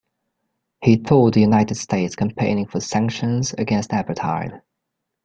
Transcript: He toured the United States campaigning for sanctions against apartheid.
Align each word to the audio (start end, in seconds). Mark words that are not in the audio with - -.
He 0.83 0.97
toured 0.97 1.35
the 1.35 1.41
United 1.41 1.75
States 1.75 2.15
campaigning 2.15 2.65
for 2.65 2.79
sanctions 2.79 3.53
against 3.53 3.91
apartheid. 3.91 4.63